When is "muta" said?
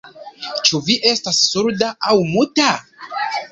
2.33-2.69